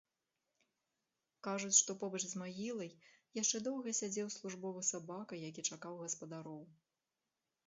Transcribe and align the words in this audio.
Кажуць, 1.47 1.77
што 1.81 1.91
побач 2.03 2.21
з 2.27 2.35
магілай 2.43 2.89
яшчэ 3.41 3.57
доўга 3.69 3.89
сядзеў 4.01 4.33
службовы 4.37 4.81
сабака, 4.91 5.33
які 5.45 5.61
чакаў 5.69 5.93
гаспадароў. 6.03 6.61